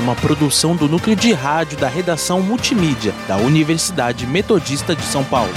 [0.00, 5.52] uma produção do núcleo de rádio da redação multimídia da Universidade Metodista de São Paulo.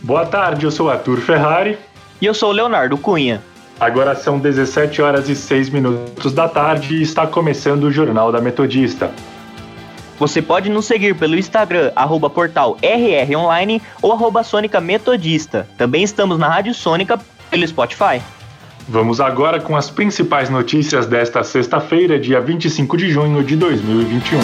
[0.00, 1.76] Boa tarde, eu sou Arthur Ferrari.
[2.20, 3.42] E eu sou Leonardo Cunha.
[3.78, 8.40] Agora são 17 horas e 6 minutos da tarde e está começando o Jornal da
[8.40, 9.10] Metodista.
[10.18, 15.68] Você pode nos seguir pelo Instagram, arroba portal RROnline ou arroba Sônica Metodista.
[15.76, 17.20] Também estamos na Rádio Sônica
[17.50, 18.20] pelo Spotify.
[18.88, 24.38] Vamos agora com as principais notícias desta sexta-feira, dia 25 de junho de 2021.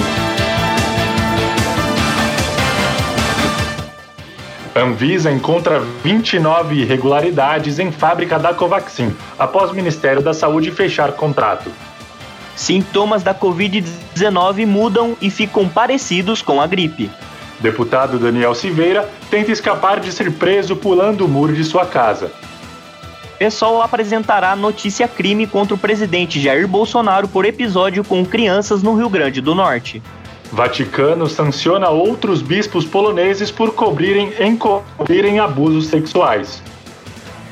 [4.77, 11.71] Anvisa encontra 29 irregularidades em fábrica da Covaxin, após o Ministério da Saúde fechar contrato.
[12.57, 17.11] Sintomas da Covid-19 mudam e ficam parecidos com a gripe.
[17.61, 22.33] Deputado Daniel Silveira tenta escapar de ser preso pulando o muro de sua casa.
[23.39, 29.09] PSOL apresentará notícia crime contra o presidente Jair Bolsonaro por episódio com crianças no Rio
[29.09, 30.03] Grande do Norte.
[30.53, 36.63] Vaticano sanciona outros bispos poloneses por cobrirem, encobrirem abusos sexuais.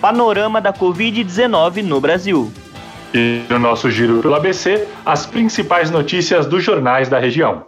[0.01, 2.53] Panorama da Covid-19 no Brasil.
[3.13, 7.65] E no nosso giro pelo ABC, as principais notícias dos jornais da região.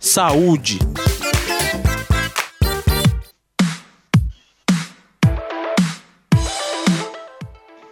[0.00, 0.78] Saúde.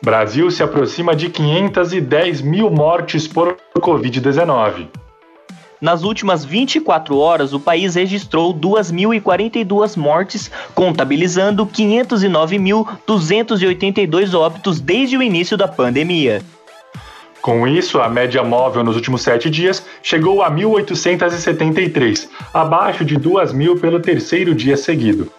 [0.04, 4.88] Brasil se aproxima de 510 mil mortes por Covid-19.
[5.80, 15.56] Nas últimas 24 horas, o país registrou 2.042 mortes, contabilizando 509.282 óbitos desde o início
[15.56, 16.42] da pandemia.
[17.40, 23.80] Com isso, a média móvel nos últimos sete dias chegou a 1.873, abaixo de 2.000
[23.80, 25.30] pelo terceiro dia seguido.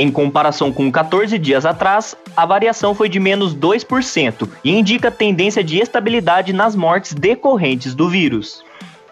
[0.00, 5.64] Em comparação com 14 dias atrás, a variação foi de menos 2% e indica tendência
[5.64, 8.62] de estabilidade nas mortes decorrentes do vírus.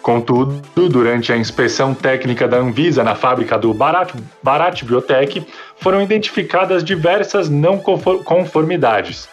[0.00, 5.44] Contudo, durante a inspeção técnica da Anvisa na fábrica do Bharat, Bharat Biotech,
[5.78, 9.28] foram identificadas diversas não conformidades.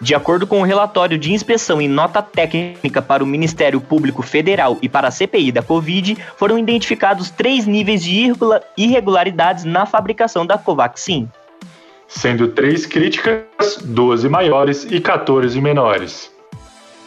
[0.00, 4.76] De acordo com o relatório de inspeção e nota técnica para o Ministério Público Federal
[4.82, 8.32] e para a CPI da Covid, foram identificados três níveis de
[8.76, 11.28] irregularidades na fabricação da Covaxin.
[12.08, 16.33] Sendo três críticas, 12 maiores e 14 menores.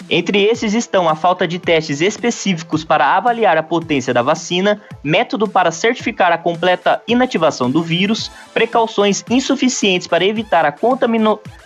[0.09, 5.47] Entre esses estão a falta de testes específicos para avaliar a potência da vacina, método
[5.47, 10.73] para certificar a completa inativação do vírus, precauções insuficientes para evitar a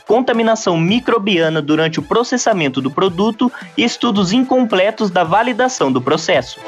[0.07, 6.59] contaminação microbiana durante o processamento do produto e estudos incompletos da validação do processo.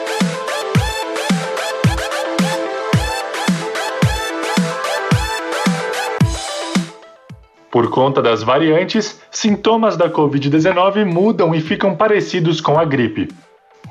[7.73, 13.29] Por conta das variantes, sintomas da Covid-19 mudam e ficam parecidos com a gripe.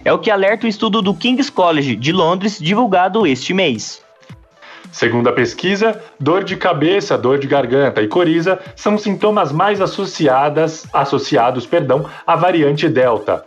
[0.04, 4.00] É o que alerta o estudo do King's College de Londres, divulgado este mês.
[4.92, 10.86] Segundo a pesquisa, dor de cabeça, dor de garganta e coriza são sintomas mais associadas,
[10.92, 13.44] associados perdão, à variante Delta.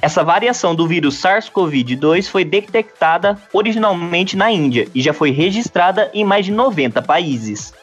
[0.00, 6.24] Essa variação do vírus SARS-CoV-2 foi detectada originalmente na Índia e já foi registrada em
[6.24, 7.74] mais de 90 países.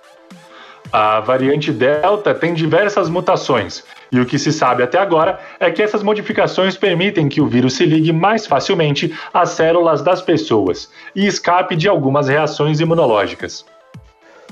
[0.96, 5.82] A variante Delta tem diversas mutações, e o que se sabe até agora é que
[5.82, 11.26] essas modificações permitem que o vírus se ligue mais facilmente às células das pessoas e
[11.26, 13.66] escape de algumas reações imunológicas.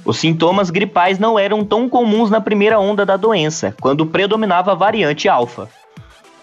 [0.04, 4.76] Os sintomas gripais não eram tão comuns na primeira onda da doença, quando predominava a
[4.76, 5.70] variante alfa.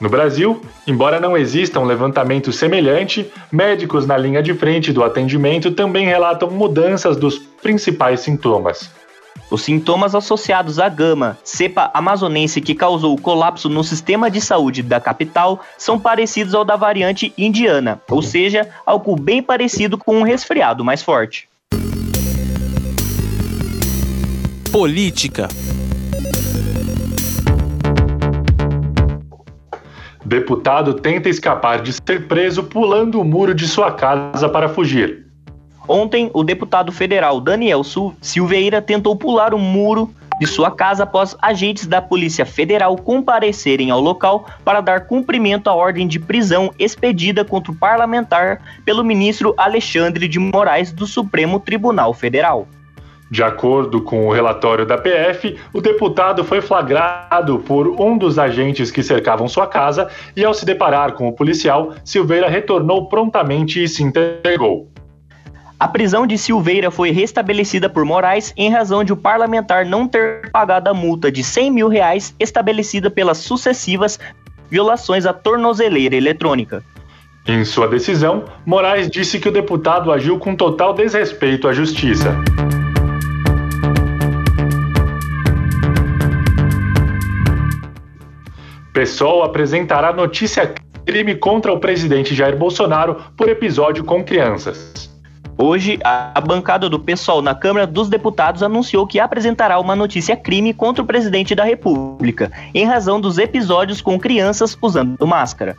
[0.00, 5.72] No Brasil, embora não exista um levantamento semelhante, médicos na linha de frente do atendimento
[5.72, 8.96] também relatam mudanças dos principais sintomas.
[9.50, 14.82] Os sintomas associados à gama, cepa amazonense que causou o colapso no sistema de saúde
[14.82, 20.22] da capital, são parecidos ao da variante indiana, ou seja, algo bem parecido com um
[20.22, 21.48] resfriado mais forte.
[24.70, 25.48] Política.
[30.22, 35.27] Deputado tenta escapar de ser preso pulando o muro de sua casa para fugir.
[35.88, 37.82] Ontem, o deputado federal Daniel
[38.20, 44.00] Silveira tentou pular o muro de sua casa após agentes da Polícia Federal comparecerem ao
[44.00, 50.28] local para dar cumprimento à ordem de prisão expedida contra o parlamentar pelo ministro Alexandre
[50.28, 52.68] de Moraes do Supremo Tribunal Federal.
[53.30, 58.90] De acordo com o relatório da PF, o deputado foi flagrado por um dos agentes
[58.90, 63.88] que cercavam sua casa e, ao se deparar com o policial, Silveira retornou prontamente e
[63.88, 64.88] se entregou.
[65.80, 70.50] A prisão de Silveira foi restabelecida por Moraes em razão de o parlamentar não ter
[70.50, 74.18] pagado a multa de 100 mil reais estabelecida pelas sucessivas
[74.68, 76.82] violações à tornozeleira eletrônica.
[77.46, 82.36] Em sua decisão, Moraes disse que o deputado agiu com total desrespeito à justiça.
[88.92, 90.74] PSOL apresentará notícia
[91.06, 95.16] crime contra o presidente Jair Bolsonaro por episódio com crianças.
[95.60, 100.72] Hoje, a bancada do PSOL na Câmara dos Deputados anunciou que apresentará uma notícia crime
[100.72, 105.76] contra o presidente da República, em razão dos episódios com crianças usando máscara.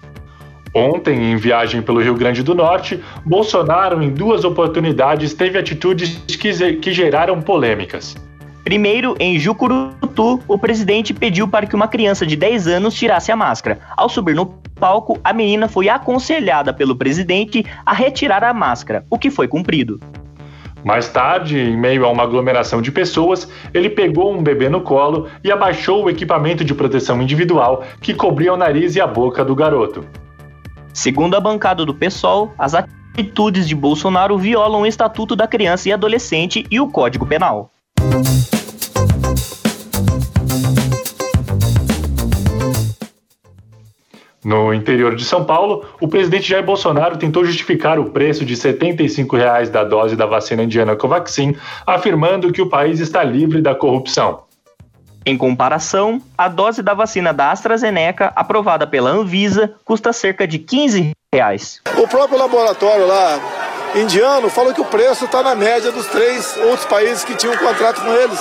[0.76, 6.74] Ontem, em viagem pelo Rio Grande do Norte, Bolsonaro, em duas oportunidades, teve atitudes que,
[6.74, 8.18] que geraram polêmicas.
[8.70, 13.36] Primeiro, em Jucurutu, o presidente pediu para que uma criança de 10 anos tirasse a
[13.36, 13.80] máscara.
[13.98, 14.46] Ao subir no
[14.80, 20.00] palco, a menina foi aconselhada pelo presidente a retirar a máscara, o que foi cumprido.
[20.84, 25.28] Mais tarde, em meio a uma aglomeração de pessoas, ele pegou um bebê no colo
[25.44, 29.56] e abaixou o equipamento de proteção individual que cobria o nariz e a boca do
[29.56, 30.06] garoto.
[30.94, 35.92] Segundo a bancada do PSOL, as atitudes de Bolsonaro violam o Estatuto da Criança e
[35.92, 37.72] Adolescente e o Código Penal.
[44.44, 49.36] No interior de São Paulo, o presidente Jair Bolsonaro tentou justificar o preço de 75
[49.36, 51.56] reais da dose da vacina indiana Covaxin,
[51.86, 54.44] afirmando que o país está livre da corrupção.
[55.26, 61.12] Em comparação, a dose da vacina da AstraZeneca, aprovada pela Anvisa, custa cerca de 15
[61.34, 61.82] reais.
[61.98, 63.59] O próprio laboratório lá
[63.96, 67.58] indiano falou que o preço está na média dos três outros países que tinham um
[67.58, 68.40] contrato com eles.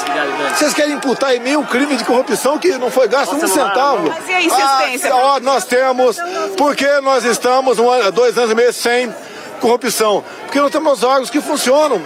[0.56, 4.08] Vocês querem imputar em mim um crime de corrupção que não foi gasto um centavo?
[4.08, 5.14] Mas e a insistência?
[5.14, 6.16] Ah, nós temos,
[6.56, 9.14] porque nós estamos um dois anos e meio sem
[9.61, 10.25] corrupção?
[10.44, 12.02] Porque não temos órgãos que funcionam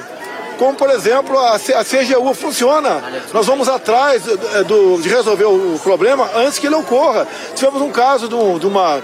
[0.59, 3.02] como por exemplo a, CGU funciona.
[3.33, 7.26] Nós vamos atrás do, do, de resolver o problema antes que ele ocorra.
[7.57, 9.02] Tivemos um caso de, de uma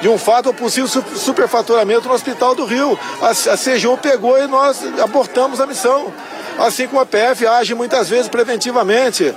[0.00, 2.98] de um fato possível superfaturamento no Hospital do Rio.
[3.20, 6.12] A, a CGU pegou e nós abortamos a missão.
[6.58, 9.34] Assim como a PF age muitas vezes preventivamente.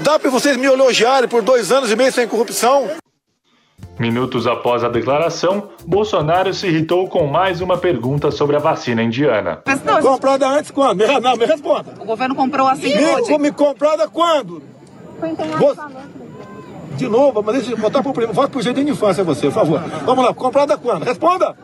[0.00, 2.90] Dá para vocês me elogiarem por dois anos e meio sem corrupção?
[3.98, 9.62] Minutos após a declaração, Bolsonaro se irritou com mais uma pergunta sobre a vacina indiana.
[10.02, 11.06] Comprada antes quando?
[11.20, 11.94] Não, me responda.
[11.98, 14.62] O governo comprou assim me, me comprada quando?
[15.58, 15.74] Foi.
[16.96, 18.32] De novo, mas deixa eu botar pro primo.
[18.32, 19.80] Volta pro jeito de infância você, por favor.
[20.04, 21.04] Vamos lá, comprada quando?
[21.04, 21.54] Responda!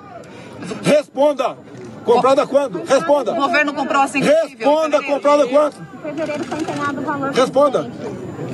[0.83, 1.57] Responda!
[2.05, 2.83] Comprada quando?
[2.85, 3.33] Responda!
[3.33, 4.21] O governo comprou assim.
[4.21, 5.75] Responda, comprada quando?
[5.75, 7.31] Em fevereiro foi empenhado o valor.
[7.31, 7.91] Responda!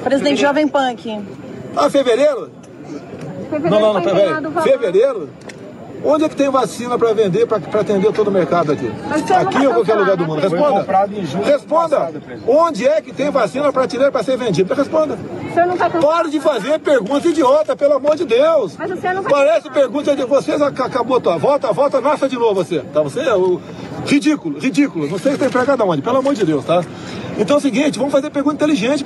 [0.04, 1.20] Presidente Jovem Punk.
[1.76, 2.50] Ah, fevereiro?
[3.50, 4.62] Fevereiro não, não, não, peraí.
[4.62, 5.30] Fevereiro?
[6.04, 8.90] Onde é que tem vacina para vender, para atender todo o mercado aqui?
[9.34, 10.40] Aqui ou qualquer lugar do mundo?
[10.40, 10.86] Responda.
[11.44, 12.12] Responda.
[12.46, 14.74] Onde é que tem vacina para tirar para ser vendida?
[14.74, 15.18] Responda.
[16.00, 18.76] Pare de fazer pergunta idiota, pelo amor de Deus.
[19.28, 22.80] Parece pergunta de vocês, acabou a tua volta, volta, nasça de novo você.
[22.80, 23.28] Tá você?
[23.30, 23.60] O,
[24.06, 25.06] Ridículo, ridículo.
[25.08, 26.84] Não sei se tem empregado onde, pelo amor de Deus, tá?
[27.38, 29.04] Então é o seguinte, vamos fazer pergunta inteligente.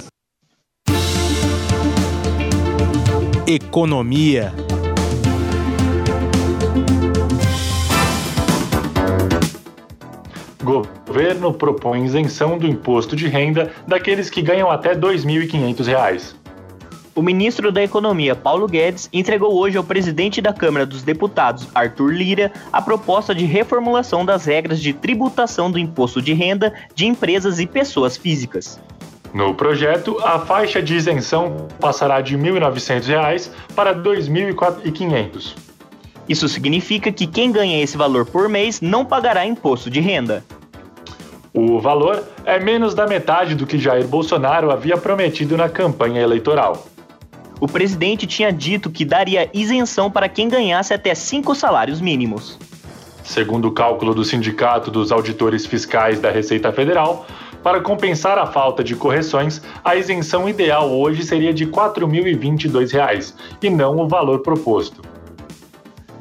[3.47, 4.53] Economia.
[10.63, 16.37] Governo propõe isenção do imposto de renda daqueles que ganham até R$ 2.500.
[17.15, 22.11] O ministro da Economia, Paulo Guedes, entregou hoje ao presidente da Câmara dos Deputados, Arthur
[22.11, 27.59] Lira, a proposta de reformulação das regras de tributação do imposto de renda de empresas
[27.59, 28.81] e pessoas físicas.
[29.35, 35.72] No projeto, a faixa de isenção passará de R$ 1.900 para R$ 2.500.
[36.29, 40.45] Isso significa que quem ganha esse valor por mês não pagará imposto de renda.
[41.55, 46.87] O valor é menos da metade do que Jair Bolsonaro havia prometido na campanha eleitoral.
[47.61, 52.59] O presidente tinha dito que daria isenção para quem ganhasse até cinco salários mínimos.
[53.23, 57.27] Segundo o cálculo do Sindicato dos Auditores Fiscais da Receita Federal,
[57.63, 63.71] para compensar a falta de correções, a isenção ideal hoje seria de R$ 4.022 e
[63.71, 65.12] não o valor proposto.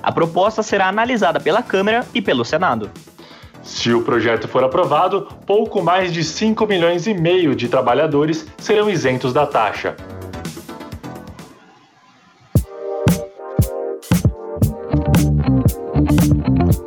[0.04, 2.90] A proposta será analisada pela Câmara e pelo Senado.
[3.64, 8.90] Se o projeto for aprovado, pouco mais de 5 milhões e meio de trabalhadores serão
[8.90, 9.96] isentos da taxa.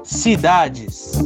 [0.03, 1.23] Cidades.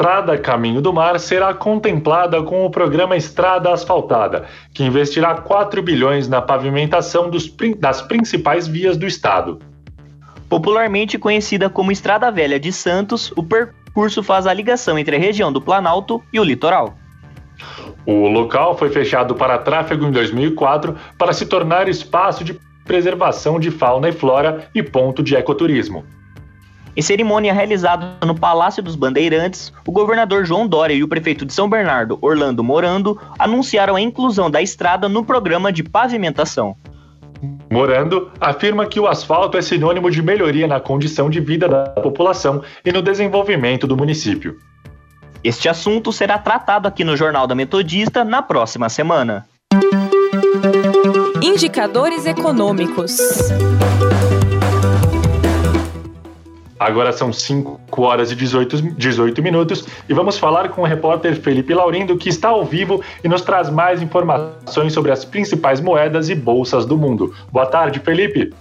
[0.00, 6.26] Estrada Caminho do Mar será contemplada com o programa Estrada Asfaltada, que investirá 4 bilhões
[6.26, 9.58] na pavimentação dos, das principais vias do estado.
[10.48, 15.52] Popularmente conhecida como Estrada Velha de Santos, o percurso faz a ligação entre a região
[15.52, 16.94] do Planalto e o litoral.
[18.06, 23.70] O local foi fechado para tráfego em 2004 para se tornar espaço de preservação de
[23.70, 26.06] fauna e flora e ponto de ecoturismo.
[26.96, 31.52] Em cerimônia realizada no Palácio dos Bandeirantes, o governador João Dória e o prefeito de
[31.52, 36.76] São Bernardo, Orlando Morando, anunciaram a inclusão da estrada no programa de pavimentação.
[37.70, 42.62] Morando afirma que o asfalto é sinônimo de melhoria na condição de vida da população
[42.84, 44.58] e no desenvolvimento do município.
[45.42, 49.46] Este assunto será tratado aqui no Jornal da Metodista na próxima semana.
[51.40, 53.16] Indicadores econômicos.
[56.80, 61.74] Agora são 5 horas e 18, 18 minutos e vamos falar com o repórter Felipe
[61.74, 66.34] Laurindo, que está ao vivo e nos traz mais informações sobre as principais moedas e
[66.34, 67.34] bolsas do mundo.
[67.52, 68.54] Boa tarde, Felipe.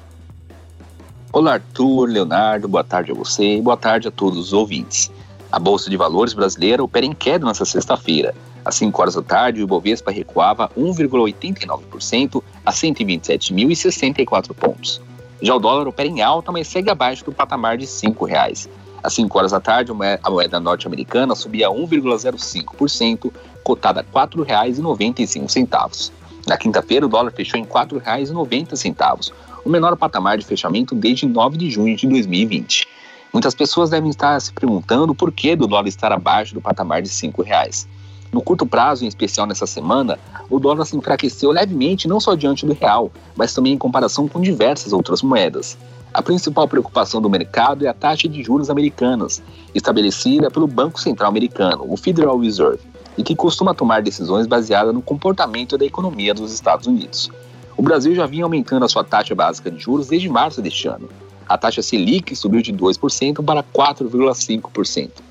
[1.31, 5.09] Olá, Arthur, Leonardo, boa tarde a você e boa tarde a todos os ouvintes.
[5.49, 8.35] A Bolsa de Valores brasileira opera em queda nesta sexta-feira.
[8.65, 15.01] Às 5 horas da tarde, o Ibovespa recuava 1,89% a 127.064 pontos.
[15.41, 18.67] Já o dólar opera em alta, mas segue abaixo do patamar de R$ reais.
[19.01, 19.91] Às 5 horas da tarde,
[20.21, 23.31] a moeda norte-americana subia 1,05%,
[23.63, 26.11] cotada a R$ 4,95.
[26.45, 29.31] Na quinta-feira, o dólar fechou em R$ 4,90,
[29.63, 32.85] o menor patamar de fechamento desde 9 de junho de 2020.
[33.31, 37.09] Muitas pessoas devem estar se perguntando por que do dólar estar abaixo do patamar de
[37.09, 37.87] R$ reais.
[38.31, 40.19] No curto prazo, em especial nessa semana,
[40.49, 44.39] o dólar se enfraqueceu levemente não só diante do real, mas também em comparação com
[44.39, 45.77] diversas outras moedas.
[46.13, 49.41] A principal preocupação do mercado é a taxa de juros americanas,
[49.73, 52.81] estabelecida pelo Banco Central Americano, o Federal Reserve,
[53.17, 57.29] e que costuma tomar decisões baseadas no comportamento da economia dos Estados Unidos.
[57.77, 61.09] O Brasil já vinha aumentando a sua taxa básica de juros desde março deste ano.
[61.47, 65.28] A taxa Selic subiu de 2% para 4,5%.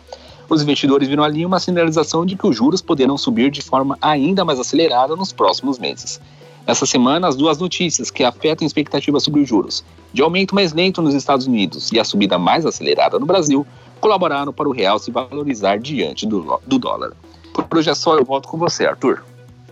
[0.49, 4.45] Os investidores viram ali uma sinalização de que os juros poderão subir de forma ainda
[4.45, 6.21] mais acelerada nos próximos meses.
[6.67, 10.73] Essa semana, as duas notícias que afetam a expectativa sobre os juros, de aumento mais
[10.73, 13.67] lento nos Estados Unidos e a subida mais acelerada no Brasil,
[14.01, 17.13] colaboraram para o real se valorizar diante do, do dólar.
[17.53, 19.23] Por hoje é só, eu volto com você, Arthur.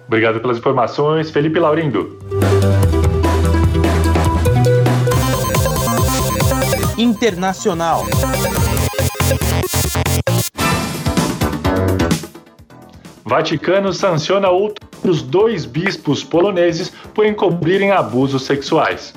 [0.07, 2.19] Obrigado pelas informações, Felipe Laurindo.
[6.99, 8.05] Internacional.
[13.29, 19.13] Vaticano sanciona outros dois bispos poloneses por encobrirem abusos sexuais.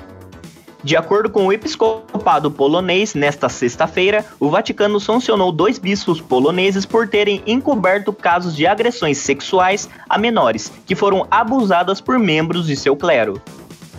[0.83, 7.07] De acordo com o episcopado polonês, nesta sexta-feira, o Vaticano sancionou dois bispos poloneses por
[7.07, 12.95] terem encoberto casos de agressões sexuais a menores que foram abusadas por membros de seu
[12.95, 13.39] clero.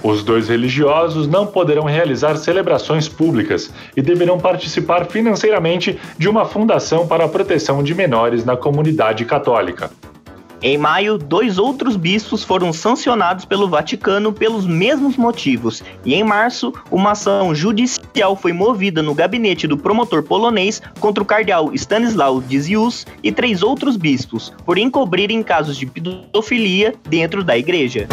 [0.02, 7.06] Os dois religiosos não poderão realizar celebrações públicas e deverão participar financeiramente de uma fundação
[7.06, 9.90] para a proteção de menores na comunidade católica.
[10.62, 16.70] Em maio, dois outros bispos foram sancionados pelo Vaticano pelos mesmos motivos, e em março,
[16.90, 23.06] uma ação judicial foi movida no gabinete do promotor polonês contra o cardeal Stanislaw Dzius
[23.22, 28.06] e três outros bispos por encobrirem casos de pedofilia dentro da igreja.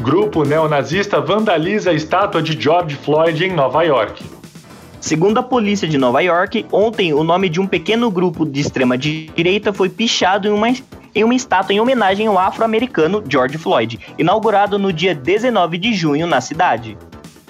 [0.00, 4.24] Grupo neonazista vandaliza a estátua de George Floyd em Nova York.
[4.98, 8.96] Segundo a polícia de Nova York, ontem o nome de um pequeno grupo de extrema
[8.96, 10.68] direita foi pichado em uma,
[11.14, 16.26] em uma estátua em homenagem ao afro-americano George Floyd, inaugurado no dia 19 de junho
[16.26, 16.96] na cidade.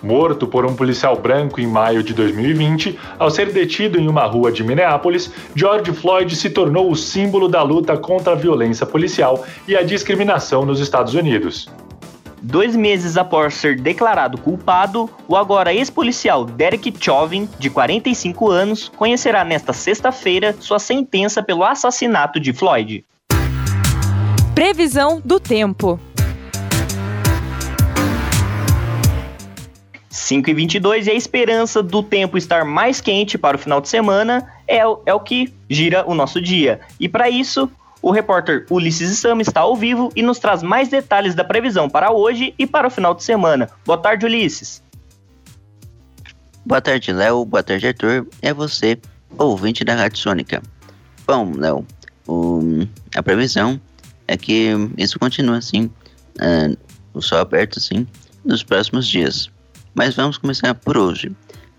[0.02, 4.50] Morto por um policial branco em maio de 2020, ao ser detido em uma rua
[4.50, 9.76] de Minneapolis, George Floyd se tornou o símbolo da luta contra a violência policial e
[9.76, 11.68] a discriminação nos Estados Unidos.
[12.42, 19.44] Dois meses após ser declarado culpado, o agora ex-policial Derek Chauvin, de 45 anos, conhecerá
[19.44, 23.04] nesta sexta-feira sua sentença pelo assassinato de Floyd.
[24.54, 26.00] Previsão do tempo.
[30.08, 33.88] 5 e 22 e a esperança do tempo estar mais quente para o final de
[33.88, 36.80] semana é, é o que gira o nosso dia.
[36.98, 37.70] E para isso,
[38.02, 42.10] o repórter Ulisses Sam está ao vivo e nos traz mais detalhes da previsão para
[42.10, 43.68] hoje e para o final de semana.
[43.84, 44.82] Boa tarde, Ulisses.
[46.64, 47.44] Boa tarde, Léo.
[47.44, 48.26] Boa tarde, Arthur.
[48.40, 48.98] É você,
[49.36, 50.62] ouvinte da Rádio Sônica.
[51.26, 51.86] Bom, Léo,
[53.14, 53.80] a previsão
[54.26, 56.76] é que isso continua assim, uh,
[57.12, 58.06] o sol aberto assim,
[58.44, 59.50] nos próximos dias.
[59.94, 61.32] Mas vamos começar por hoje.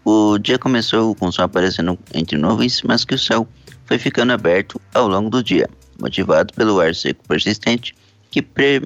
[0.03, 3.47] O dia começou com o sol aparecendo entre nuvens, mas que o céu
[3.85, 5.69] foi ficando aberto ao longo do dia
[5.99, 7.95] motivado pelo ar seco persistente
[8.29, 8.81] que, pre...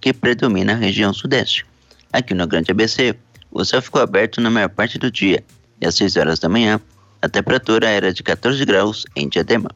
[0.00, 1.66] que predomina a região sudeste.
[2.12, 3.16] Aqui no Grande ABC,
[3.50, 5.44] o céu ficou aberto na maior parte do dia,
[5.80, 6.80] e às 6 horas da manhã,
[7.22, 9.70] a temperatura era de 14 graus em Diadema.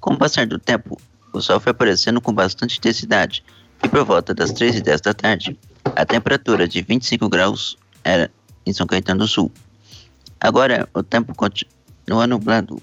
[0.00, 1.00] Com o passar do tempo,
[1.32, 3.44] o sol foi aparecendo com bastante intensidade,
[3.82, 5.58] e por volta das 3 e 10 da tarde,
[5.96, 8.30] a temperatura de 25 graus era
[8.66, 9.52] em São Caetano do Sul.
[10.40, 12.80] Agora, o tempo continua nublado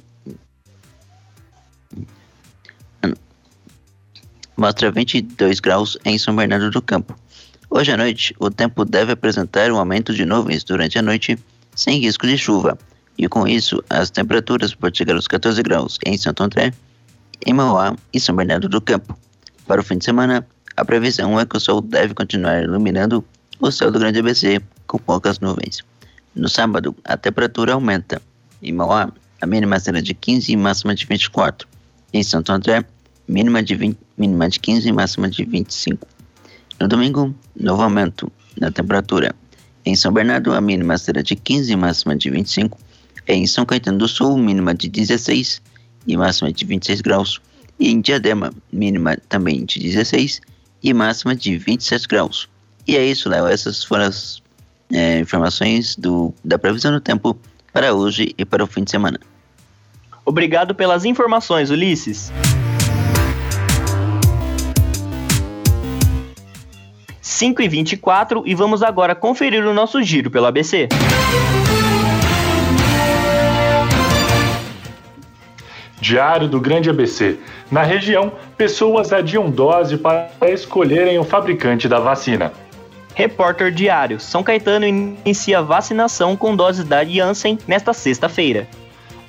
[4.58, 7.16] mostra 22 graus em São Bernardo do Campo.
[7.70, 11.38] Hoje à noite, o tempo deve apresentar um aumento de nuvens durante a noite,
[11.76, 12.78] sem risco de chuva,
[13.18, 16.74] e com isso, as temperaturas podem chegar aos 14 graus em Santo André,
[17.46, 19.18] em Mauá e São Bernardo do Campo.
[19.68, 23.24] Para o fim de semana, a previsão é que o sol deve continuar iluminando
[23.60, 25.84] o céu do Grande ABC com poucas nuvens.
[26.36, 28.22] No sábado, a temperatura aumenta.
[28.62, 31.68] Em Mauá, a mínima será de 15 e máxima de 24.
[32.14, 32.86] Em Santo André,
[33.28, 36.08] mínima de, 20, mínima de 15 e máxima de 25.
[36.80, 39.34] No domingo, novo aumento na temperatura.
[39.86, 42.78] Em São Bernardo, a mínima será de 15 e máxima de 25.
[43.28, 45.62] Em São Caetano do Sul, mínima de 16
[46.08, 47.42] e máxima de 26 graus.
[47.80, 50.42] E em Diadema, mínima também de 16
[50.82, 52.48] e máxima de 27 graus.
[52.88, 53.48] E é isso, Léo.
[53.48, 54.42] Essas foram as
[54.92, 57.38] é, informações do, da previsão do tempo
[57.74, 59.20] para hoje e para o fim de semana.
[60.26, 62.32] Obrigado pelas informações, Ulisses.
[67.36, 70.88] 5 e 24 e vamos agora conferir o nosso giro pelo ABC.
[76.00, 77.38] Diário do Grande ABC.
[77.70, 82.54] Na região, pessoas adiam dose para escolherem o fabricante da vacina.
[83.14, 84.18] Repórter Diário.
[84.18, 88.66] São Caetano inicia vacinação com doses da Janssen nesta sexta-feira.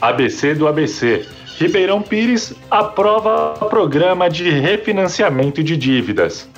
[0.01, 1.27] ABC do ABC.
[1.59, 6.49] Ribeirão Pires aprova programa de refinanciamento de dívidas.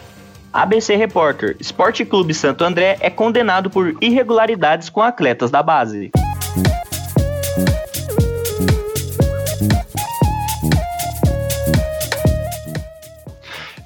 [0.58, 6.10] ABC Repórter: Esporte Clube Santo André é condenado por irregularidades com atletas da base.